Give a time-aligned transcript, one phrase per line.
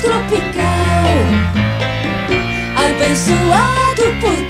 [0.00, 1.14] tropical,
[2.76, 4.49] abençoado por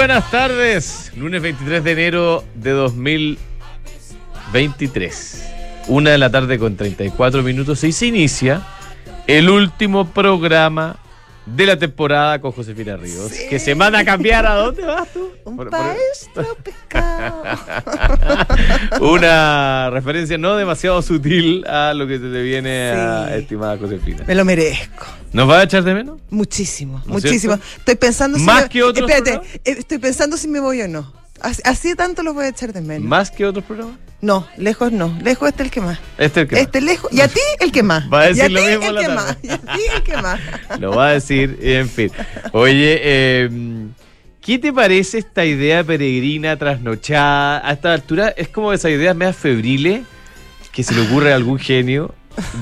[0.00, 1.12] buenas tardes.
[1.14, 5.52] Lunes 23 de enero de 2023.
[5.88, 8.62] Una de la tarde con 34 minutos y se inicia
[9.26, 10.96] el último programa
[11.46, 13.32] de la temporada con Josefina Ríos.
[13.48, 15.30] Que se manda a cambiar a dónde vas tú.
[15.44, 17.32] Un Por- por- país tropical.
[19.00, 23.34] Una referencia no demasiado sutil a lo que te viene a Sí.
[23.40, 24.24] estimada Josefina.
[24.26, 25.06] Me lo merezco.
[25.32, 26.20] ¿Nos va a echar de menos?
[26.30, 27.54] Muchísimo, ¿No es muchísimo.
[27.54, 27.76] cierto?
[27.78, 29.54] Estoy pensando si ¿Más me- que otros Espérate, programas?
[29.64, 31.12] eh, estoy pensando si me voy o no.
[31.40, 33.08] Así, así tanto los voy a echar de menos.
[33.08, 33.96] ¿Más que otros programas?
[34.20, 35.16] No, lejos no.
[35.22, 35.98] Lejos este el que más.
[36.18, 37.10] Este es el que Este lejos.
[37.12, 38.04] Y a ti el que más.
[38.12, 39.14] Va a decir y a lo mismo el la que tarde.
[39.16, 39.38] más.
[39.42, 40.40] Y a ti el que más.
[40.80, 42.12] Lo va a decir, en fin.
[42.52, 43.50] Oye, eh,
[44.40, 47.66] ¿qué te parece esta idea peregrina, trasnochada?
[47.66, 50.02] A esta altura es como esas ideas medias febriles
[50.72, 52.14] que se le ocurre a algún genio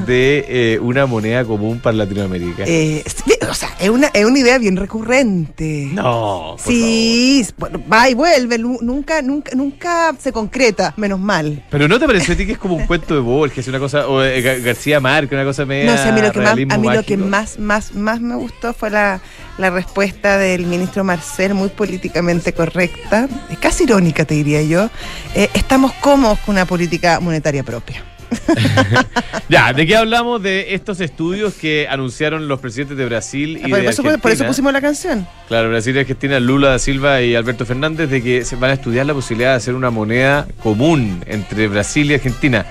[0.06, 2.64] de eh, una moneda común para Latinoamérica.
[2.66, 3.04] Eh,
[3.48, 5.88] o sea, es una, es una idea bien recurrente.
[5.92, 7.46] no, por Sí,
[7.90, 11.64] va y vuelve, nu- nunca, nunca, nunca se concreta, menos mal.
[11.70, 14.08] Pero ¿no te parece a ti que es como un cuento de Borges, una cosa,
[14.08, 16.52] o eh, Ga- García Márquez, una cosa media No sé, a mí lo que más,
[16.52, 19.20] a mí lo que más, más, más me gustó fue la,
[19.58, 24.90] la respuesta del ministro Marcel, muy políticamente correcta, es casi irónica, te diría yo.
[25.34, 28.04] Eh, estamos cómodos con una política monetaria propia.
[29.48, 30.42] Ya, ¿de qué hablamos?
[30.42, 34.12] De estos estudios que anunciaron los presidentes de Brasil y Ah, por, de eso, por
[34.12, 34.46] eso Argentina.
[34.48, 35.26] pusimos la canción.
[35.48, 38.74] Claro, Brasil y Argentina, Lula da Silva y Alberto Fernández, de que se van a
[38.74, 42.66] estudiar la posibilidad de hacer una moneda común entre Brasil y Argentina.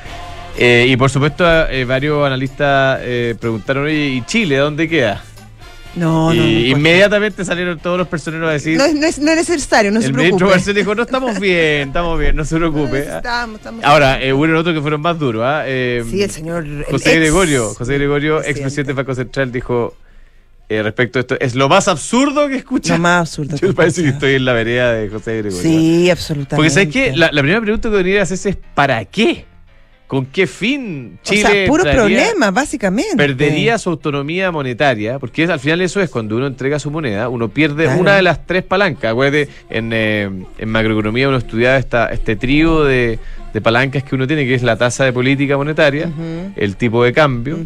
[0.60, 5.24] Eh, y por supuesto, eh, varios analistas eh, preguntaron, oye, ¿y Chile dónde queda?
[5.96, 6.78] No, y no, no.
[6.78, 10.00] inmediatamente salieron todos los personeros a decir, no, es, no es- no es necesario, no
[10.02, 10.56] se el ministro preocupe.
[10.58, 13.00] Marcel dijo, no, estamos bien, estamos bien, no se preocupe.
[13.00, 15.42] Estamos, estamos- Ahora, eh, hubo otros que fueron más duros.
[15.46, 15.64] ¿ah?
[15.66, 16.66] Eh, sí, el señor.
[16.90, 18.52] José Gregorio, José Gregorio, presidente.
[18.60, 19.96] expresidente del Banco Central, dijo
[20.70, 22.94] eh, respecto a esto, es lo más absurdo que escucha.
[22.98, 23.56] Lo más absurdo.
[23.62, 25.62] Yo que parece que estoy en la vereda de José Gregorio.
[25.62, 26.56] Sí, absolutamente.
[26.58, 27.14] Porque ¿sabes qué?
[27.16, 29.46] La, la primera pregunta que debería hacerse es ¿para qué?
[30.08, 33.18] ¿Con qué fin Chile o sea, puro problema, básicamente.
[33.18, 35.20] perdería su autonomía monetaria?
[35.20, 38.00] Porque es- al final eso es cuando uno entrega su moneda, uno pierde Claro.
[38.00, 39.12] una de las tres palancas.
[39.12, 40.30] Acuérdate, en, eh,
[40.60, 43.20] en macroeconomía uno estudiaba esta, este trío de,
[43.54, 46.10] de palancas que uno tiene, que es la tasa de política monetaria,
[46.56, 47.58] el tipo de cambio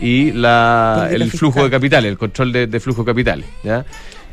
[0.00, 3.46] y la, el flujo de capitales, el control de, de flujo de capitales.
[3.64, 3.84] ¿ya?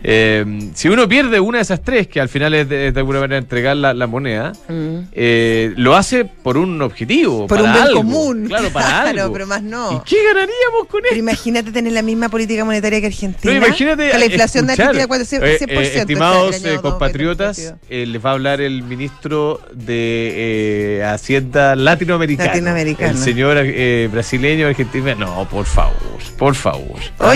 [0.07, 2.99] Eh, si uno pierde una de esas tres, que al final es de, es de
[2.99, 4.99] alguna manera entregar la, la moneda, Mm.
[5.13, 7.47] eh, lo hace por un objetivo.
[7.47, 7.97] Por para un bien algo.
[8.01, 8.45] común.
[8.47, 9.33] Claro, para Claro, algo.
[9.33, 9.93] pero más no.
[9.93, 11.17] ¿Y qué ganaríamos con Pero esto?
[11.19, 13.51] imagínate tener la misma política monetaria que Argentina.
[13.51, 15.43] No, imagínate Que la inflación escuchar, de Argentina cuál es 100%.
[15.43, 16.81] eh, 100% eh, este estimados año eh, 2022.
[16.81, 22.49] compatriotas, eh, les va a hablar el ministro de eh, Hacienda latinoamericana.
[22.49, 23.11] Latinoamericano.
[23.11, 25.15] El señor eh, brasileño, argentino.
[25.15, 25.95] No, por favor,
[26.37, 26.99] por favor.
[27.19, 27.29] ¿ah?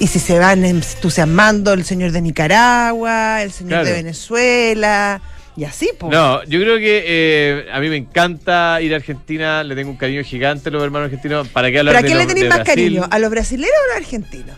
[0.00, 3.84] Y si se van entusiasmando el señor de Nicaragua, el señor Claro.
[3.86, 5.20] de Venezuela,
[5.56, 6.10] y así, pues.
[6.10, 9.96] No, yo creo que eh, a mí me encanta ir a Argentina, le tengo un
[9.98, 11.48] cariño gigante a los hermanos argentinos.
[11.48, 12.74] ¿Para qué hablar ¿Pero a de quién le tenéis más Brasil?
[12.74, 13.08] cariño?
[13.10, 14.56] ¿A los brasileños o a los argentinos?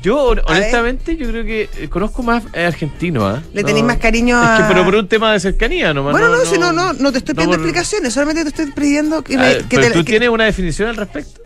[0.00, 0.44] Yo, ver.
[0.46, 3.42] honestamente, yo creo que eh, conozco más eh, argentino, ¿ah?
[3.52, 3.66] ¿Le No.
[3.66, 4.54] tenéis más cariño a.?
[4.58, 6.12] Es que, pero por un tema de cercanía nomás.
[6.12, 8.66] Bueno, no, si no, no, no te estoy no pidiendo por- explicaciones, solamente te estoy
[8.72, 11.40] pidiendo que, me- Ah, que pero te- tú que- tienes una definición al respecto.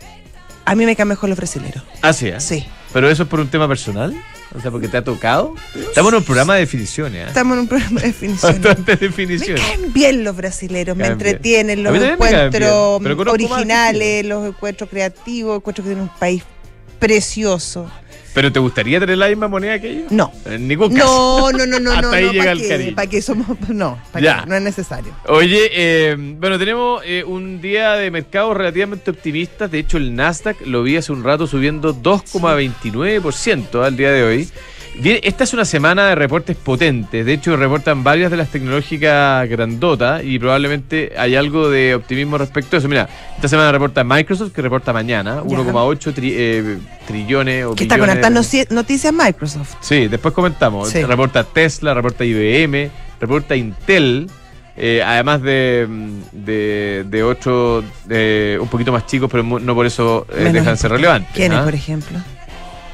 [0.65, 1.83] A mí me caen mejor los brasileños.
[2.01, 2.39] Ah, sí, ¿ah?
[2.39, 2.65] Sí.
[2.97, 4.11] Pero eso es por un tema personal.
[4.55, 5.53] O sea, porque te ha tocado.
[5.75, 7.27] Estamos en un programa de definiciones, ¿ah?
[7.27, 8.59] Estamos en un programa de definiciones.
[8.59, 9.61] Bastantes Me definiciones.
[9.61, 15.89] caen bien los brasileros, me entretienen, los me encuentros originales, los encuentros creativos, encuentro que
[15.91, 16.41] tienen un país
[16.97, 17.87] precioso.
[18.37, 20.11] ¿Pero te gustaría tener la misma moneda que ellos?
[20.11, 20.31] No.
[20.45, 21.49] En ningún caso.
[21.51, 22.95] No, no, no, no, Hasta no, ahí no, llega ¿para el cariño.
[22.95, 23.47] ¿Para qué somos?
[23.69, 24.47] No, ¿para qué?
[24.47, 25.11] No es necesario.
[25.27, 29.71] Oye, eh, bueno, tenemos eh, un día de mercados relativamente optimistas.
[29.71, 34.49] De hecho, el Nasdaq lo vi hace un rato subiendo 2,29% al día de hoy.
[34.99, 37.23] Bien, esta es una semana de reportes potentes.
[37.23, 42.75] De hecho, reportan varias de las tecnológicas grandotas y probablemente hay algo de optimismo respecto
[42.75, 42.87] a eso.
[42.87, 45.41] Mira, esta semana reporta Microsoft, que reporta mañana, Ya.
[45.43, 49.75] 1,8 tri- eh, trillones o Que está con billones hartas de- noci- noticias Microsoft.
[49.81, 50.89] Sí, después comentamos.
[50.89, 51.03] Sí.
[51.03, 52.89] Reporta Tesla, reporta IBM,
[53.21, 54.27] reporta Intel,
[54.75, 57.83] eh, además de, mm, de, de otros
[58.59, 61.31] un poquito más chicos, pero no por eso eh, dejan de ser relevantes.
[61.35, 61.63] ¿Quiénes, ¿ah?
[61.63, 62.17] por ejemplo?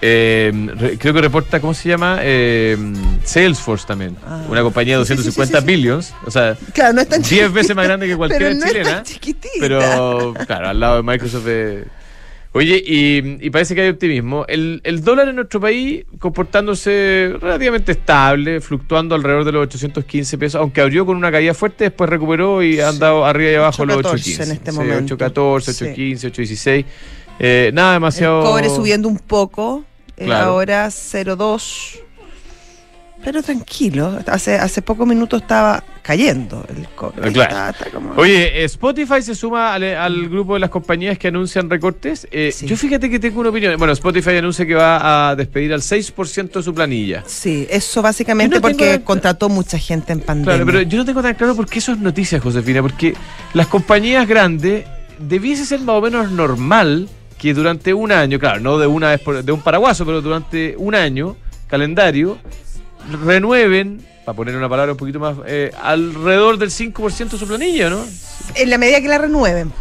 [0.05, 2.17] Eh, re- creo que reporta, ¿cómo se llama?
[2.21, 2.75] Eh,
[3.23, 4.17] Salesforce también.
[4.27, 4.44] Ah.
[4.50, 5.65] Una compañía de Sí, sí, sí, 250 sí, sí.
[5.73, 6.13] billions.
[6.25, 8.65] O sea, Claro, no es tan 10 chiquitita, veces más grande que cualquiera pero no
[8.67, 8.89] chilena.
[8.89, 9.53] Es tan chiquitita.
[9.61, 11.45] Pero, claro, al lado de Microsoft.
[11.47, 11.85] eh.
[12.55, 14.45] Oye, y, y parece que hay optimismo.
[14.47, 20.59] El, el dólar en nuestro país comportándose relativamente estable, fluctuando alrededor de los 815 pesos,
[20.61, 23.97] aunque abrió con una caída fuerte, después recuperó y ha andado arriba y abajo los
[23.97, 24.44] 8.14 815.
[24.44, 25.13] en este momento.
[25.15, 25.83] 814, Sí.
[25.85, 26.85] 815, 816.
[27.39, 28.41] Eh, nada demasiado.
[28.41, 29.83] El cobre subiendo un poco,
[30.18, 30.45] eh, Claro.
[30.51, 32.00] ahora 0,2.
[33.24, 37.30] Pero tranquilo, hace, hace pocos minutos estaba cayendo el cobre.
[37.30, 37.50] Eh, claro.
[37.51, 41.30] Está- está como- Oye, eh, Spotify se suma al, al grupo de las compañías que
[41.30, 42.27] anuncian recortes.
[42.31, 42.65] Eh, Sí.
[42.65, 43.77] Yo fíjate que tengo una opinión.
[43.77, 47.24] Bueno, Spotify anuncia que va a despedir al 6% de su planilla.
[47.25, 50.56] Sí, eso básicamente no porque contrató mucha gente en pandemia.
[50.56, 53.13] Claro, pero yo no tengo tan claro por qué eso es noticia, Josefina, porque
[53.54, 54.83] las compañías grandes
[55.18, 57.07] debiese ser más o menos normal
[57.43, 60.75] que durante un año, claro, no de una vez por- de un paraguaso, pero durante
[60.77, 61.35] un año
[61.67, 62.37] calendario
[63.25, 67.89] renueven, para poner una palabra un poquito más, eh, alrededor del 5% de su planilla,
[67.89, 67.99] ¿no?
[68.55, 69.73] En la medida que la renueven.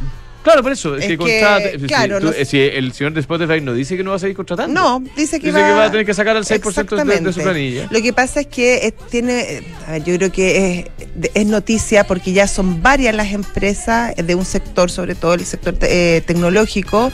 [0.42, 2.92] Claro, por eso, es Es que, que, contrate- si, claro, tú- no- eh, si el
[2.92, 4.72] señor de Spotify no dice que no va a seguir contratando.
[4.80, 7.40] No, dice que, Dice que va a tener que sacar al 6% de- de, su
[7.42, 7.88] planilla.
[7.90, 10.90] Lo que pasa es que eh, tiene, eh, a ver, yo creo que
[11.34, 15.44] es, noticia porque ya son varias las empresas eh, de un sector, sobre todo el
[15.44, 17.12] sector te- eh, tecnológico,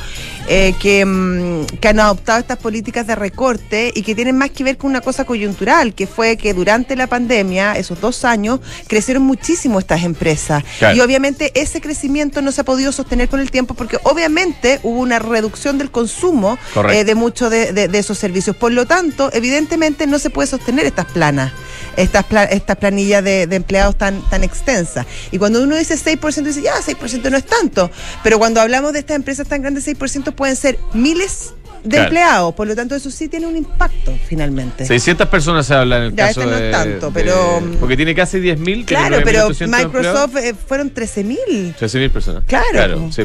[0.48, 4.64] eh, que, mm, que han adoptado estas políticas de recorte y que tienen más que
[4.64, 9.24] ver con una cosa coyuntural, que fue que durante la pandemia, esos dos años, crecieron
[9.24, 10.64] muchísimo estas empresas.
[10.78, 10.96] Claro.
[10.96, 15.00] Y obviamente ese crecimiento no se ha podido sostener con el tiempo porque obviamente hubo
[15.00, 16.56] una reducción del consumo
[16.94, 18.54] eh, de muchos de, de- de esos servicios.
[18.54, 21.52] Por lo tanto, evidentemente no se puede sostener estas planas,
[21.96, 25.06] estas, pla- estas planillas de, de empleados tan, tan extensas.
[25.32, 27.90] Y cuando uno dice 6%, dice, ya, 6% no es tanto.
[28.22, 32.04] Pero cuando hablamos de estas empresas tan grandes, 6% pueden ser miles de Claro.
[32.04, 32.54] empleados.
[32.54, 34.84] Por lo tanto, eso sí tiene un impacto finalmente.
[34.84, 37.62] 600 personas se habla en el Ya, caso este no es de, tanto, de- pero-
[37.80, 38.84] porque tiene casi 10.000.
[38.84, 40.30] tiene Claro, pero 9.800 empleados.
[40.30, 41.74] Microsoft eh, fueron 13.000.
[41.78, 42.44] 13.000 personas.
[42.46, 42.66] Claro.
[42.72, 43.22] Claro, sí.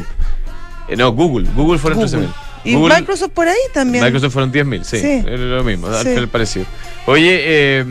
[0.88, 1.48] Eh, no, Google.
[1.54, 2.10] Google fueron Google.
[2.28, 2.34] 13.000.
[2.66, 4.02] Y Google- Microsoft por ahí también.
[4.04, 4.98] Microsoft fueron 10.000, sí.
[4.98, 5.22] Sí.
[5.26, 6.14] Es lo mismo, Sí.
[6.32, 6.64] parecido.
[7.06, 7.40] Oye,
[7.80, 7.84] eh,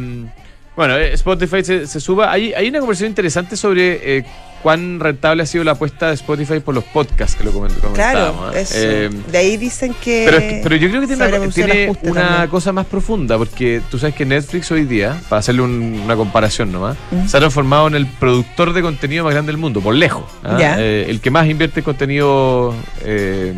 [0.75, 2.31] bueno, eh, Spotify se, se suba.
[2.31, 4.25] Hay, hay una conversación interesante sobre eh,
[4.63, 8.33] cuán rentable ha sido la apuesta de Spotify por los podcasts que lo coment- Claro,
[8.33, 8.55] comentábamos.
[8.55, 8.61] ¿eh?
[8.61, 8.73] eso.
[8.77, 10.23] Eh, de ahí dicen que.
[10.25, 12.49] pero, pero yo creo que tiene, una, tiene una también.
[12.49, 16.71] cosa más profunda, porque tú sabes que Netflix hoy día, para hacerle un- una comparación
[16.71, 16.97] nomás,
[17.27, 20.23] se ha transformado en el productor de contenido más grande del mundo, por lejos.
[20.43, 20.57] ¿ah?
[20.79, 22.73] Eh, el que más invierte en contenido
[23.03, 23.53] de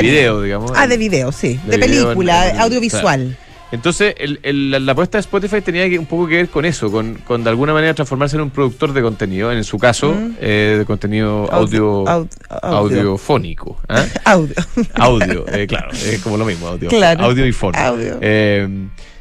[0.00, 0.70] video, digamos.
[0.76, 1.58] Ah, de video, sí.
[1.64, 3.36] De De, video película, en- en- audiovisual.
[3.72, 6.64] Entonces, el- el- la, la apuesta de Spotify tenía que, un poco que ver con
[6.64, 10.12] eso, con, con de alguna manera transformarse en un productor de contenido, en su caso,
[10.12, 10.34] Mm.
[10.40, 12.28] eh, de contenido audio, Aud-
[12.62, 12.76] audio.
[12.78, 13.78] audiofónico.
[13.88, 14.04] ¿ah?
[14.24, 14.54] Audio.
[14.94, 16.88] Audio, eh, claro, es como lo mismo, audio.
[16.88, 17.24] Claro.
[17.24, 17.78] Audio y fono.
[17.78, 18.18] Audio.
[18.20, 18.68] Eh,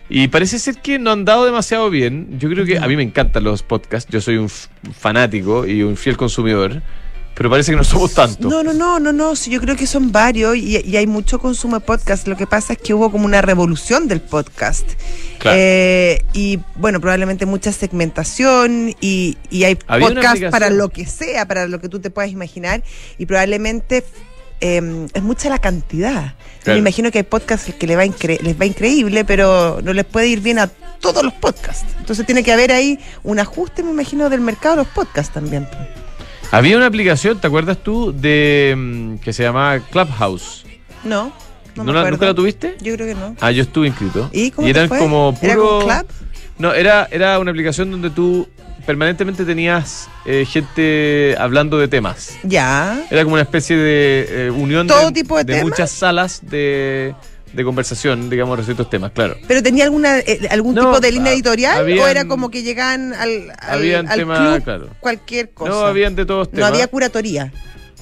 [0.09, 2.39] y parece ser que no han dado demasiado bien.
[2.39, 5.95] Yo creo que a mí me encantan los podcasts, yo soy un fanático y un
[5.95, 6.81] fiel consumidor,
[7.39, 8.49] pero parece que no somos tanto.
[8.49, 9.33] No, no, no, no, no.
[9.33, 12.27] yo creo que son varios y, y hay mucho consumo de podcast.
[12.27, 14.85] Lo que pasa es que hubo como una revolución del podcast.
[15.37, 15.57] Claro.
[15.57, 21.65] Eh, y bueno, probablemente mucha segmentación y, y hay podcast para lo que sea, para
[21.67, 22.83] lo que tú te puedas imaginar.
[23.17, 24.03] Y probablemente
[24.59, 26.33] eh, es mucha la cantidad.
[26.63, 26.75] Claro.
[26.75, 30.27] Me imagino que hay podcasts que le va les va increíble, pero no les puede
[30.27, 30.67] ir bien a
[30.99, 31.85] todos los podcasts.
[31.99, 35.65] Entonces tiene que haber ahí un ajuste, me imagino, del mercado de los podcasts también.
[36.51, 38.11] Había una aplicación, ¿te acuerdas tú?
[38.11, 40.65] de mm, que se llamaba Clubhouse.
[41.03, 41.31] No,
[41.75, 42.09] no, ¿No me la-.
[42.11, 42.75] ¿Nunca la tuviste?
[42.81, 43.35] Yo creo que no.
[43.39, 44.29] Ah, yo estuve inscrito.
[44.33, 44.97] ¿Y cómo te eran fue?
[44.97, 45.83] como puro.
[45.83, 46.11] ¿Era club?
[46.57, 48.47] No, era, era una aplicación donde tú
[48.85, 52.37] permanentemente tenías eh, gente hablando de temas.
[52.43, 52.99] Ya.
[53.11, 55.63] Era como una especie de eh, unión ¿Todo de, tipo de temas?
[55.63, 57.13] muchas salas de,
[57.53, 59.35] de conversación, digamos, respecto a estos temas, claro.
[59.47, 62.49] ¿Pero tenía alguna eh, algún No, tipo de línea ha- editorial habían- o era como
[62.51, 64.87] que llegaban al, al, habían al temas, club claro.
[64.99, 65.71] cualquier cosa?
[65.71, 66.71] No, habían de todos No temas.
[66.71, 67.51] había curatoría.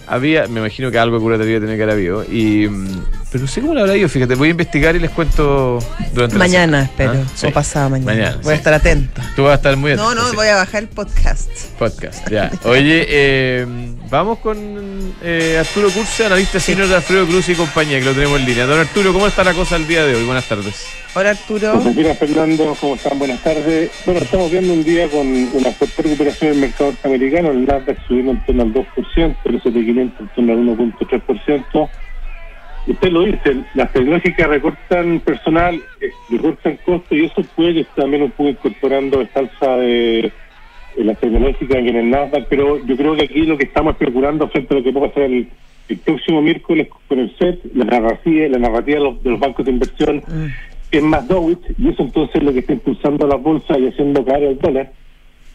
[0.08, 2.24] Había, me imagino que algo de curatoría tenía que haber habido.
[2.24, 4.36] Y, mm, pero no sé cómo lo habrá ido, fíjate.
[4.36, 5.80] Voy a investigar y les cuento
[6.14, 7.14] durante Mañana, espero.
[7.26, 7.32] ¿Ah?
[7.36, 7.48] Sí.
[7.48, 8.12] O pasado mañana.
[8.14, 9.22] Mañana, Voy a estar atento.
[9.36, 10.36] Tú vas a estar muy No, atento, no, sí.
[10.38, 11.50] voy a bajar el podcast.
[11.78, 12.52] Podcast, ya.
[12.64, 13.68] Oye, eh,
[14.10, 14.58] vamos con
[15.22, 18.66] eh, Arturo Curse, analista senior de Alfredo Cruz y compañía, que lo tenemos en línea.
[18.66, 20.24] Don Arturo, ¿cómo está la cosa el día de hoy?
[20.26, 20.86] Buenas tardes.
[21.16, 21.72] Hola Arturo.
[21.80, 23.18] Josefina Fernando, ¿cómo están?
[23.18, 23.90] Buenas tardes.
[24.06, 28.34] Bueno, estamos viendo un día con una fuerte recuperación del mercado norteamericano, el Nasdaq subiendo
[28.34, 31.90] en torno al 2%, el S&P 500 en torno al 1.3%.
[32.88, 38.32] Usted lo dice, las tecnológicas recortan personal, eh, recortan costos y eso puede también un
[38.32, 40.32] poco incorporando esta alza de,
[40.96, 44.48] de las tecnológicas en el Nasdaq, pero yo creo que aquí lo que estamos especulando
[44.48, 45.50] frente a lo que puede pasar el,
[45.90, 49.66] el próximo miércoles con el FED, la narrativa, la narrativa de los, de los bancos
[49.66, 50.46] de inversión Mm.
[50.92, 54.24] es más dovish y eso entonces es lo que está impulsando las bolsas y haciendo
[54.24, 54.94] caer el dólar.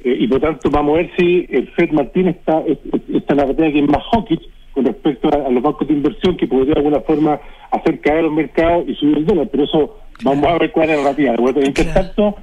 [0.04, 3.35] Eh, y por tanto vamos a ver si el FED mantiene esta, es- es- esta
[3.35, 4.40] narrativa que es más hawkish
[4.73, 7.38] con respecto a, a los bancos de inversión que podría de alguna forma
[7.71, 9.49] hacer caer los mercados y subir el dólar.
[9.50, 11.35] Pero eso vamos a ver cuál es la narrativa.
[11.62, 12.00] Entre Claro.
[12.00, 12.37] tanto,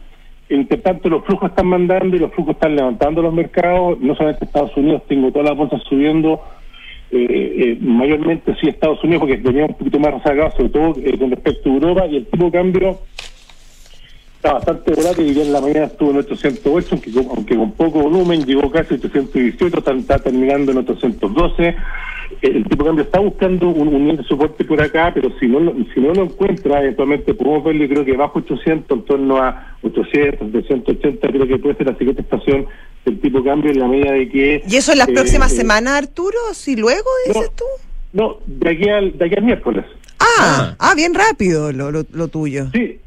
[0.47, 3.99] entre tanto, los flujos están mandando y los flujos están levantando los mercados.
[3.99, 6.41] No solamente Estados Unidos, tengo todas las bolsas subiendo.
[7.11, 7.25] eh,
[7.57, 11.31] eh, mayormente sí Estados Unidos, porque venía un poquito más rezagado, sobre todo eh, con
[11.31, 12.99] respecto a Europa, y el tipo de cambio
[14.39, 15.27] está bastante volátil.
[15.27, 18.71] Y ya en la mañana estuvo en 808, aunque con, aunque con poco volumen, llegó
[18.71, 21.67] casi a 818, está, está terminando en 812.
[21.67, 21.75] Eh,
[22.41, 25.47] El tipo de cambio está buscando un, un nivel de soporte por acá, pero si
[25.47, 29.05] no, lo- si no lo encuentra, eventualmente podemos verlo, y creo que bajo 800, en
[29.05, 32.65] torno a 800, 780, creo que puede ser la siguiente estación
[33.05, 34.63] del tipo de cambio en la medida de que...
[34.69, 36.37] ¿Y eso en las eh, próximas eh, semanas, Arturo?
[36.53, 37.55] ¿Si luego dices no.
[37.55, 37.65] tú?
[38.13, 39.85] No, de aquí al, de aquí al miércoles.
[40.19, 42.67] Ah, ah, bien rápido lo, lo, lo tuyo.
[42.73, 42.99] Sí.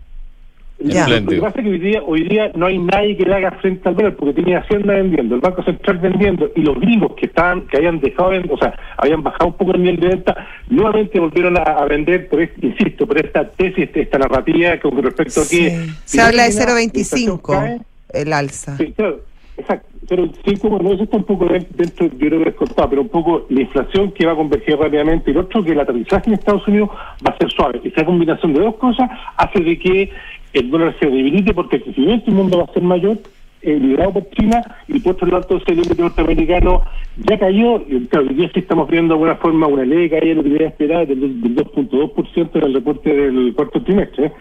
[0.84, 1.06] Ya.
[1.08, 3.52] Lo que pasa es que hoy día, hoy día no hay nadie que le haga
[3.52, 7.26] frente al dólar porque tiene Hacienda vendiendo, el Banco Central vendiendo y los gringos que
[7.26, 10.46] estaban, que habían dejado, de- o sea, habían bajado un poco el nivel de venta,
[10.68, 15.40] nuevamente volvieron a, a vender, por este- insisto, por esta tesis, esta narrativa con respecto
[15.40, 15.70] a que...
[15.70, 15.90] Sí.
[16.04, 17.80] Se habla de termina, la inflación 0.25 cae,
[18.12, 18.76] el alza.
[18.76, 19.20] Sí, claro,
[19.56, 19.88] exacto.
[20.08, 22.90] Pero sí, como no, eso está un poco de- dentro, yo creo que es cortado,
[22.90, 25.80] pero un poco la inflación que va a converger rápidamente y el otro que el
[25.80, 26.90] aterrizaje en Estados Unidos
[27.24, 27.80] va a ser suave.
[27.84, 30.10] Esa combinación de dos cosas hace de que
[30.52, 33.18] el dólar se debilite porque el crecimiento del mundo va a ser mayor,
[33.62, 36.82] eh, liderado por China, y por otro lado entonces el índice norteamericano
[37.16, 40.34] ya cayó, y claro, hoy día sí estamos viendo de alguna forma una leve caída,
[40.34, 44.32] lo que debería esperar del, del 2.2% en el reporte del cuarto trimestre.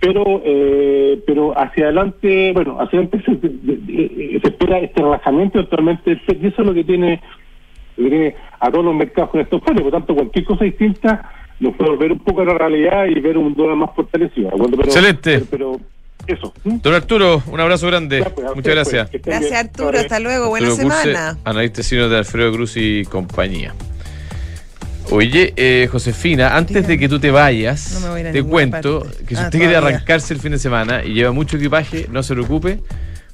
[0.00, 6.46] Pero eh, pero hacia adelante bueno hacia adelante se, se espera este relajamiento actualmente y
[6.48, 7.20] eso es lo que tiene,
[7.96, 8.08] lo
[8.58, 11.30] a todos los mercados con estos fondos por tanto cualquier cosa distinta
[11.62, 14.50] nos puede volver un poco a la realidad y ver un dólar más fortalecido.
[14.50, 15.40] Pero- Excelente.
[15.50, 15.80] pero, pero
[16.26, 16.78] eso ¿m?
[16.82, 18.20] Don Arturo, un abrazo grande.
[18.20, 19.10] Ya, pues, Muchas gracias.
[19.10, 19.66] pues, Gracias, bien.
[19.66, 19.98] Arturo.
[19.98, 20.48] Hasta luego.
[20.50, 21.38] Buena Arturo Curse, semana.
[21.44, 23.74] analista senior de Alfredo Cruz y compañía.
[25.10, 29.24] Oye, eh, Josefina, antes de que tú te vayas, No te cuento parte.
[29.26, 29.96] que si Ah, usted quiere todavía.
[29.96, 32.78] arrancarse el fin de semana y lleva mucho equipaje, no se preocupe,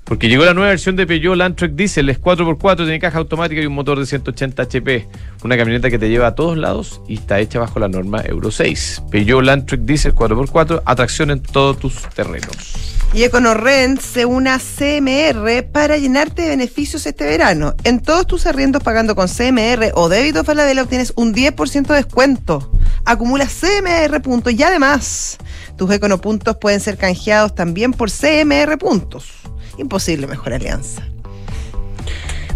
[0.08, 3.66] porque llegó la nueva versión de Peugeot Landtrek Diesel, es 4x4, tiene caja automática y
[3.66, 5.06] un motor de 180 HP.
[5.44, 8.50] Una camioneta que te lleva a todos lados y está hecha bajo la norma Euro
[8.50, 9.02] 6.
[9.10, 12.96] Peugeot Landtrek Diesel 4x4, atracción en todos tus terrenos.
[13.12, 17.74] Y EconoRent se une a CMR para llenarte de beneficios este verano.
[17.84, 22.72] En todos tus arriendos pagando con CMR o débito Falabella obtienes un 10% de descuento.
[23.04, 25.36] Acumula CMR puntos y además
[25.76, 29.32] tus Econo puntos pueden ser canjeados también por CMR puntos.
[29.76, 31.02] Imposible mejor alianza.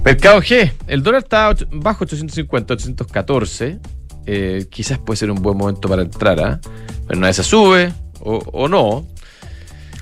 [0.05, 3.79] Mercado G, el dólar está ocho- bajo 850, 814.
[4.27, 6.61] Eh, quizás puede ser un buen momento para entrar, ¿ah?
[7.07, 9.07] pero una vez se sube o, o no.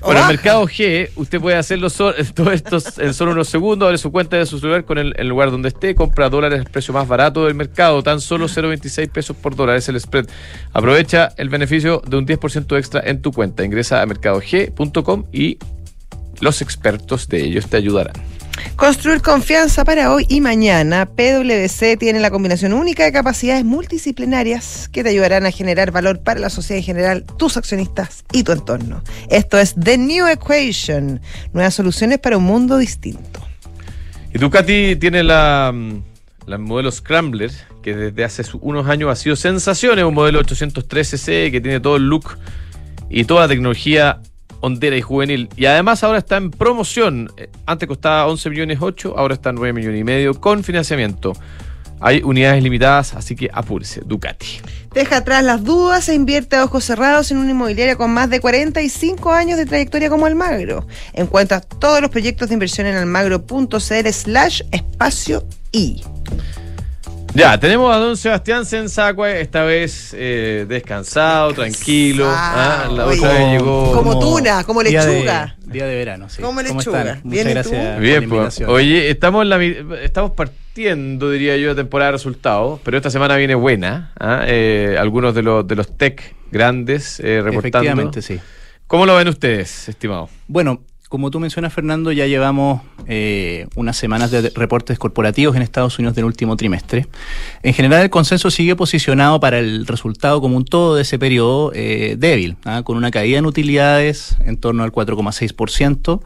[0.03, 3.99] Bueno, el mercado G, usted puede hacerlo so- todo esto en solo unos segundos, abre
[3.99, 6.91] su cuenta de su celular con el, el lugar donde esté, compra dólares al precio
[6.91, 10.25] más barato del mercado, tan solo 0.26 pesos por dólar, es el spread.
[10.73, 13.63] Aprovecha el beneficio de un 10% extra en tu cuenta.
[13.63, 15.59] Ingresa a mercadog.com y
[16.41, 18.13] los expertos de ellos te ayudarán.
[18.75, 21.05] Construir confianza para hoy y mañana.
[21.05, 26.39] PwC tiene la combinación única de capacidades multidisciplinarias que te ayudarán a generar valor para
[26.39, 29.03] la sociedad en general, tus accionistas y tu entorno.
[29.29, 31.21] Esto es The New Equation,
[31.53, 33.39] nuevas soluciones para un mundo distinto.
[34.33, 36.03] Y Ducati tiene la, mm,
[36.47, 39.99] la modelo Scrambler, que desde hace unos años ha sido sensación.
[39.99, 42.37] Es un modelo 813C que tiene todo el look
[43.09, 44.21] y toda la tecnología
[44.61, 45.49] hondera y juvenil.
[45.57, 47.31] Y además ahora está en promoción.
[47.37, 51.33] Eh, Antes costaba 11 millones 8, ahora está en 9 millones y medio con financiamiento.
[51.99, 54.59] Hay unidades limitadas, así que apúrese, Ducati.
[54.91, 58.39] Deja atrás las dudas e invierte a ojos cerrados en una inmobiliaria con más de
[58.39, 60.87] 45 años de trayectoria como Almagro.
[61.13, 66.03] Encuentra todos los proyectos de inversión en almagro.cl slash espacio y.
[67.33, 72.25] Ya, tenemos a don Sebastián Sensacue, esta vez eh, descansado, tranquilo.
[72.27, 73.19] Ah, la oye.
[73.19, 73.93] otra vez llegó.
[73.93, 75.55] Como tuna, como día de- lechuga.
[75.65, 76.41] Día de, verano, sí.
[76.41, 77.21] Como ¿Cómo lechuga.
[77.23, 77.75] Bien, ¿y Muchas gracias.
[77.77, 78.61] por la Bien, pues.
[78.67, 79.63] Oye, estamos, en la,
[80.03, 84.11] estamos partiendo, diría yo, de temporada de resultados, pero esta semana viene buena.
[84.19, 84.43] ¿ah?
[84.45, 87.59] Eh, algunos de los, de los tech grandes eh, reportando.
[87.59, 88.39] Efectivamente, sí.
[88.87, 90.27] ¿Cómo lo ven ustedes, estimado?
[90.49, 95.99] Bueno, como tú mencionas, Fernando, ya llevamos eh, unas semanas de reportes corporativos en Estados
[95.99, 97.05] Unidos del último trimestre.
[97.63, 101.73] En general, el consenso sigue posicionado para el resultado como un todo de ese periodo
[101.75, 102.83] eh, débil, ¿ah?
[102.85, 106.21] con una caída en utilidades en torno al 4,6%.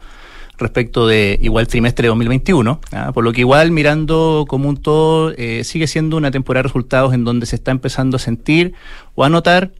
[0.56, 3.10] respecto de igual trimestre de 2021, ¿ah?
[3.12, 7.12] por lo que igual mirando como un todo eh, sigue siendo una temporada de resultados
[7.12, 8.72] en donde se está empezando a sentir
[9.16, 9.72] o a notar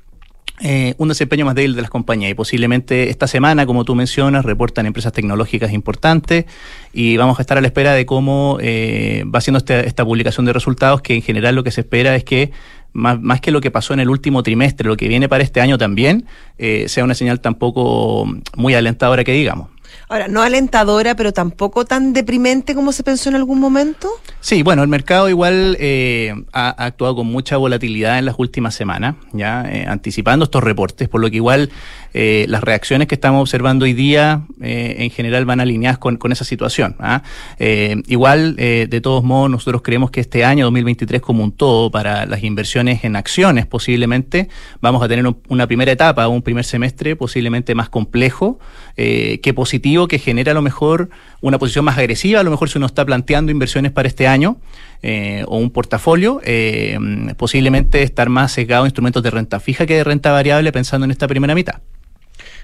[0.61, 4.45] eh, un desempeño más débil de las compañías y posiblemente esta semana, como tú mencionas,
[4.45, 6.47] reportan empresas tecnológicas importantes
[6.95, 10.47] y vamos a estar a la espera de cómo eh, va siendo este, esta publicación
[10.47, 12.53] de resultados que en general lo que se espera es que
[12.95, 15.61] más, más, que lo que pasó en el último trimestre, lo que viene para este
[15.61, 16.25] año también,
[16.57, 19.69] eh, sea una señal tampoco muy alentadora que digamos.
[20.09, 24.09] Ahora, no alentadora, pero tampoco tan deprimente como se pensó en algún momento.
[24.41, 29.17] Sí, bueno, el mercado igual eh, ha, actuado con mucha volatilidad en las últimas semanas,
[29.33, 31.71] ya eh, anticipando estos reportes, por lo que igual
[32.15, 36.31] eh, las reacciones que estamos observando hoy día eh, en general van alineadas con, con
[36.31, 36.95] esa situación.
[37.01, 37.23] ¿ah?
[37.59, 42.45] Igual, de todos modos, nosotros creemos que este año 2023 como un todo, para las
[42.45, 44.49] inversiones en acciones posiblemente,
[44.81, 48.61] vamos a tener un, una primera etapa, un primer semestre posiblemente más complejo
[48.97, 51.09] que positivo, que genera a lo mejor
[51.41, 54.59] una posición más agresiva, a lo mejor si uno está planteando inversiones para este año.
[55.03, 56.99] Eh, o un portafolio, eh,
[57.37, 61.11] posiblemente estar más sesgado a instrumentos de renta fija que de renta variable pensando en
[61.11, 61.81] esta primera mitad.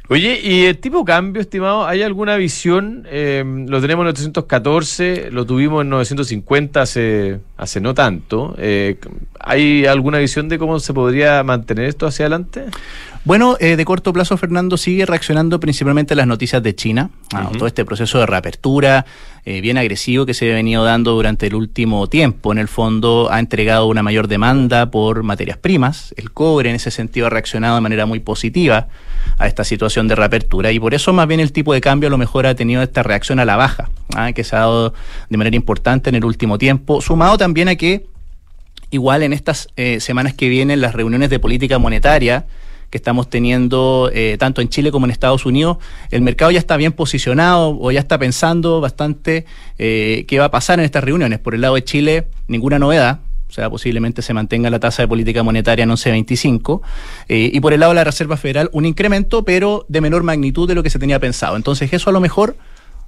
[0.09, 1.87] Oye, ¿y el tipo de cambio, estimado?
[1.87, 3.07] ¿Hay alguna visión?
[3.09, 8.57] Eh, lo tenemos en 814, lo tuvimos en 950 hace, hace no tanto.
[9.39, 12.65] ¿Hay alguna visión de cómo se podría mantener esto hacia adelante?
[13.25, 17.43] Bueno, eh, de corto plazo, Fernando sigue reaccionando principalmente a las noticias de China, a
[17.43, 17.57] uh -huh.
[17.57, 19.07] todo este proceso de reapertura
[19.45, 22.51] eh, bien agresivo que se ha venido dando durante el último tiempo.
[22.51, 26.13] En el fondo ha entregado una mayor demanda por materias primas.
[26.17, 28.89] El cobre en ese sentido ha reaccionado de manera muy positiva
[29.39, 32.11] a esta situación de reapertura y por eso más bien el tipo de cambio a
[32.11, 34.33] lo mejor ha tenido esta reacción a la baja, ¿ah?
[34.33, 34.95] que se ha dado
[35.29, 38.07] de manera importante en el último tiempo, sumado también a que
[38.91, 42.47] igual en estas eh, semanas que vienen las reuniones de política monetaria,
[42.93, 45.79] que estamos teniendo eh, tanto en Chile como en Estados Unidos,
[46.11, 49.47] el mercado ya está bien posicionado o ya está pensando bastante
[49.79, 51.39] eh, qué va a pasar en estas reuniones.
[51.39, 53.21] Por el lado de Chile, ninguna novedad.
[53.49, 56.83] O sea, posiblemente se mantenga la tasa de política monetaria en 11.25.
[57.31, 60.69] Eh, y por el lado de la Reserva Federal, un incremento, pero de menor magnitud
[60.69, 61.57] de lo que se tenía pensado.
[61.57, 62.59] Entonces, eso a lo mejor,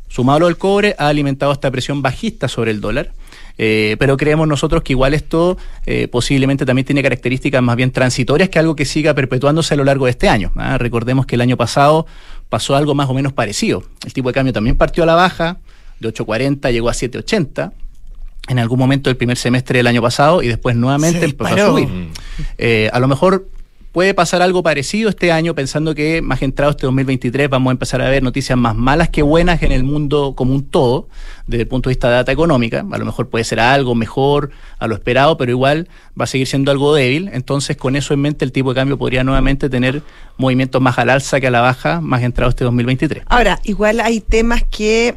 [0.09, 3.13] sumado al cobre, ha alimentado esta presión bajista sobre el dólar.
[3.57, 8.49] Eh, pero creemos nosotros que igual esto eh, posiblemente también tiene características más bien transitorias
[8.49, 10.53] que algo que siga perpetuándose a lo largo de este año.
[10.57, 10.79] ¿ah?
[10.79, 12.07] Recordemos que el año pasado
[12.49, 13.85] pasó algo más o menos parecido.
[14.05, 15.59] El tipo de cambio también partió a la baja,
[16.01, 17.73] de 8.40 llegó a 7.80
[18.49, 21.89] en algún momento del primer semestre del año pasado y después nuevamente empezó a subir.
[22.59, 23.49] Eh, a lo mejor
[23.95, 28.03] Puede pasar algo parecido este año, pensando que más entrado este 2023 vamos a empezar
[28.03, 31.09] a ver noticias más malas que buenas en el mundo como un todo,
[31.47, 32.85] desde el punto de vista de data económica.
[32.91, 35.89] A lo mejor puede ser algo mejor a lo esperado, pero igual
[36.21, 37.31] va a seguir siendo algo débil.
[37.33, 40.03] Entonces, con eso en mente, el tipo de cambio podría nuevamente tener
[40.39, 43.23] movimientos más al alza que a la baja, más entrado este 2023.
[43.29, 45.15] Ahora, igual hay temas que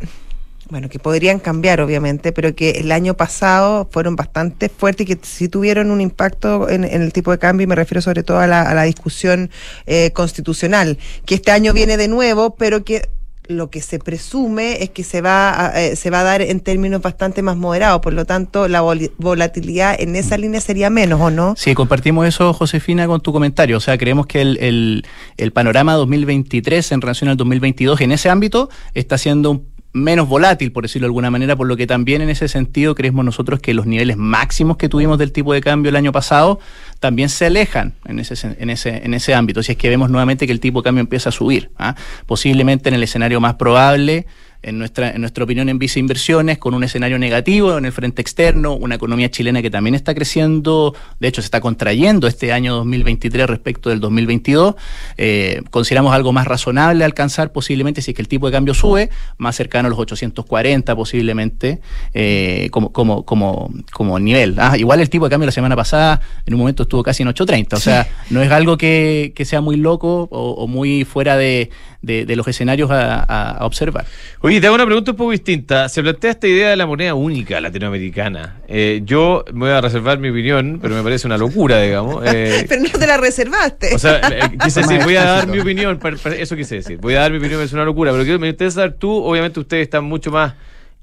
[0.70, 5.20] bueno, que podrían cambiar obviamente, pero que el año pasado fueron bastante fuertes y que
[5.26, 8.40] sí tuvieron un impacto en, en el tipo de cambio, y me refiero sobre todo
[8.40, 9.50] a la, a la discusión
[9.86, 13.10] eh, constitucional, que este año viene de nuevo, pero que
[13.48, 16.60] lo que se presume es que se va a, eh, se va a dar en
[16.60, 21.20] términos bastante más moderados, por lo tanto la vol volatilidad en esa línea sería menos,
[21.22, 21.56] ¿o no?
[21.58, 23.78] Sí, compartimos eso, Josefina, con tu comentario.
[23.78, 25.06] O sea, creemos que el, el,
[25.38, 30.72] el panorama 2023 en relación al 2022 en ese ámbito está siendo un menos volátil,
[30.72, 33.74] por decirlo de alguna manera, por lo que también en ese sentido creemos nosotros que
[33.74, 36.60] los niveles máximos que tuvimos del tipo de cambio el año pasado
[37.00, 40.46] también se alejan en ese, en ese, en ese ámbito, si es que vemos nuevamente
[40.46, 41.72] que el tipo de cambio empieza a subir.
[41.78, 41.96] ¿ah?
[42.26, 44.26] Posiblemente en el escenario más probable
[44.68, 48.22] en nuestra, en nuestra opinión, en Visa Inversiones, con un escenario negativo en el frente
[48.22, 52.76] externo, una economía chilena que también está creciendo, de hecho se está contrayendo este año
[52.76, 54.76] 2023 respecto del 2022.
[55.18, 59.10] Eh, consideramos algo más razonable alcanzar posiblemente si es que el tipo de cambio sube,
[59.38, 61.80] más cercano a los 840 posiblemente
[62.14, 64.56] eh, como, como, como, como nivel.
[64.58, 67.30] Ah, igual el tipo de cambio la semana pasada en un momento estuvo casi en
[67.30, 68.10] 830, o sea, sí.
[68.34, 71.70] no es algo que, que, sea muy loco o, o muy fuera de,
[72.02, 74.06] de, de, los escenarios a, a, a observar.
[74.42, 75.90] Oye, te hago una pregunta un poco distinta.
[75.90, 78.58] Se plantea esta idea de la moneda única latinoamericana.
[78.68, 82.24] Eh, yo me voy a reservar mi opinión, pero me parece una locura, digamos.
[82.38, 83.96] Eh, pero no te la reservaste.
[83.96, 86.98] O sea, eh, quise decir, voy a dar mi opinión, para, para eso quise decir.
[86.98, 89.60] Voy a dar mi opinión, es una locura, pero quiero, me interesa saber tú, obviamente
[89.60, 90.54] ustedes están mucho más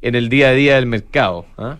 [0.05, 1.47] en el día a día del mercado.
[1.57, 1.77] ¿ah?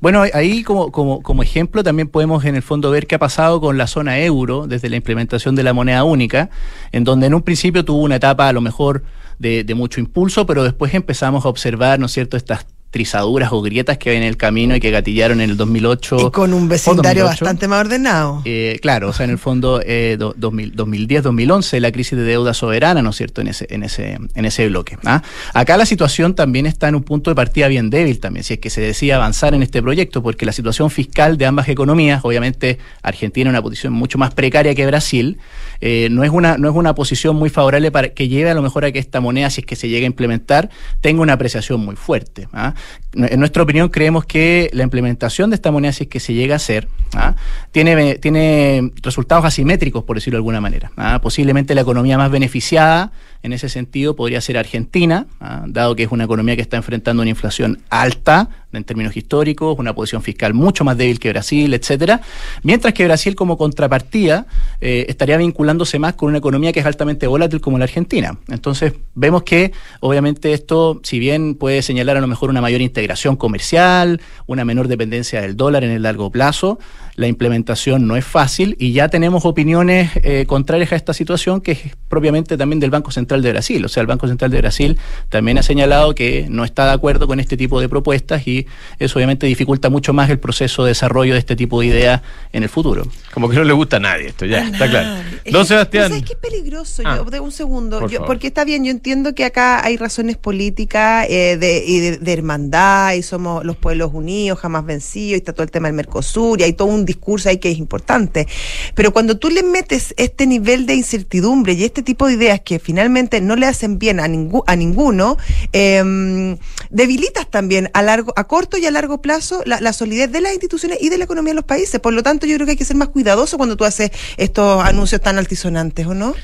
[0.00, 3.60] Bueno, ahí como, como, como, ejemplo también podemos en el fondo ver qué ha pasado
[3.60, 6.50] con la zona euro desde la implementación de la moneda única,
[6.92, 9.02] en donde en un principio tuvo una etapa a lo mejor
[9.40, 13.60] de, de mucho impulso, pero después empezamos a observar, ¿no es cierto?, estas trizaduras o
[13.60, 16.28] grietas que hay en el camino y que gatillaron en el 2008.
[16.28, 18.42] Y con un vecindario bastante más ordenado.
[18.44, 23.10] Eh, claro, o sea, en el fondo eh, 2010-2011, la crisis de deuda soberana, ¿no
[23.10, 24.96] es cierto?, en ese, en ese, en ese bloque.
[25.04, 25.22] ¿ah?
[25.52, 28.60] Acá la situación también está en un punto de partida bien débil también, si es
[28.60, 32.78] que se decía avanzar en este proyecto, porque la situación fiscal de ambas economías, obviamente
[33.02, 35.38] Argentina en una posición mucho más precaria que Brasil,
[35.80, 38.62] eh, no, es una, no es una posición muy favorable para que lleve a lo
[38.62, 40.70] mejor a que esta moneda, si es que se llega a implementar,
[41.00, 42.48] tenga una apreciación muy fuerte.
[42.52, 42.74] ¿ah?
[43.14, 46.54] En nuestra opinión, creemos que la implementación de esta moneda, si es que se llega
[46.54, 47.34] a hacer, ¿ah?
[47.72, 50.92] tiene, tiene resultados asimétricos, por decirlo de alguna manera.
[50.96, 51.20] ¿ah?
[51.22, 53.12] Posiblemente la economía más beneficiada
[53.42, 55.64] en ese sentido podría ser Argentina, ¿ah?
[55.66, 59.94] dado que es una economía que está enfrentando una inflación alta en términos históricos, una
[59.94, 62.20] posición fiscal mucho más débil que Brasil, etcétera,
[62.62, 64.46] mientras que Brasil como contrapartida
[64.80, 68.38] eh, estaría vinculándose más con una economía que es altamente volátil como la Argentina.
[68.48, 73.36] Entonces vemos que obviamente esto, si bien puede señalar a lo mejor una mayor integración
[73.36, 76.78] comercial, una menor dependencia del dólar en el largo plazo,
[77.18, 81.72] la implementación no es fácil y ya tenemos opiniones eh, contrarias a esta situación que
[81.72, 83.84] es propiamente también del Banco Central de Brasil.
[83.84, 87.26] O sea, el Banco Central de Brasil también ha señalado que no está de acuerdo
[87.26, 88.57] con este tipo de propuestas y
[88.98, 92.62] eso obviamente dificulta mucho más el proceso de desarrollo de este tipo de ideas en
[92.62, 93.06] el futuro.
[93.32, 95.22] Como que no le gusta a nadie esto, ya, está claro.
[95.50, 96.08] Don Sebastián.
[96.08, 97.02] ¿Sabes qué es peligroso?
[97.04, 97.16] Ah.
[97.16, 101.56] yo, de un segundo, porque está bien, yo entiendo que acá hay razones políticas eh,
[101.58, 105.70] de, y de, hermandad y somos los pueblos unidos, jamás vencidos, y está todo el
[105.70, 108.46] tema del Mercosur y hay todo un discurso ahí que es importante.
[108.94, 112.78] Pero cuando tú le metes este nivel de incertidumbre y este tipo de ideas que
[112.78, 115.36] finalmente no le hacen bien a, a ninguno,
[115.72, 116.56] em,
[116.90, 120.98] debilitas también a largo, a corto y a largo plazo la, solidez de las instituciones
[121.00, 122.00] y de la economía de los países.
[122.00, 124.84] Por lo tanto, yo creo que hay que ser más cuidadoso cuando tú haces estos
[124.84, 126.34] anuncios tan altisonantes, ¿o no?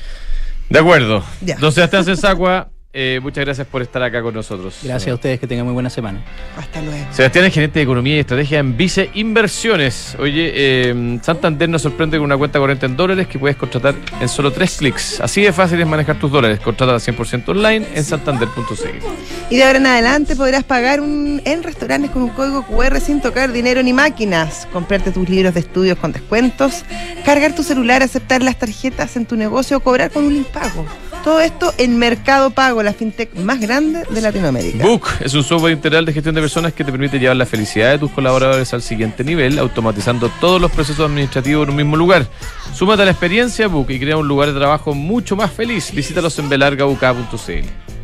[0.69, 1.23] De acuerdo.
[1.41, 1.57] Ya.
[1.57, 4.77] Don Sebastián Sensacua, eh, muchas gracias por estar acá con nosotros.
[4.81, 6.23] Gracias a ustedes, que tengan muy buena semana.
[6.57, 7.05] Hasta luego.
[7.11, 10.15] Sebastián es gerente de Economía y Estrategia en Vice Inversiones.
[10.17, 14.29] Oye, eh, Santander nos sorprende con una cuenta corriente en dólares que puedes contratar en
[14.29, 15.19] solo tres clics.
[15.19, 16.61] Así de fácil es manejar tus dólares.
[16.61, 19.05] Contrata al 100% online en santander.cl.
[19.49, 23.19] Y de ahora en adelante podrás pagar un, en restaurantes con un código QR sin
[23.19, 24.69] tocar dinero ni máquinas.
[24.71, 26.85] Comprarte tus libros de estudios con descuentos,
[27.25, 30.85] cargar tu celular, aceptar las tarjetas en tu negocio o cobrar con un impago.
[31.25, 34.85] Todo esto en Mercado Pago, la fintech más grande de Latinoamérica.
[34.85, 37.89] Book es un software integral de gestión de personas que te permite llevar la felicidad
[37.89, 42.27] de tus colaboradores al siguiente nivel, automatizando todos los procesos administrativos en un mismo lugar.
[42.75, 45.91] Súmate a la experiencia Book y crea un lugar de trabajo mucho más feliz.
[45.95, 47.94] Visítalos en belargauk.cl.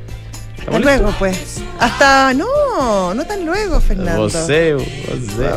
[0.62, 1.62] Hasta luego, pues.
[1.80, 2.34] Hasta.
[2.34, 4.30] No, no tan luego, Fernando.
[4.30, 5.50] Você, você.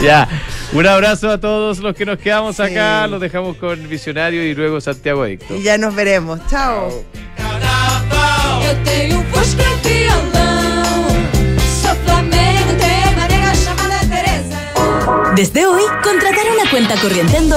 [0.02, 0.28] ya.
[0.72, 3.06] Un abrazo a todos los que nos quedamos acá.
[3.06, 5.54] Los dejamos con Visionario y luego Santiago Adicto.
[5.54, 6.40] Y ya nos veremos.
[6.48, 7.04] Chao.
[15.36, 17.48] Desde hoy, contratar una cuenta corriente en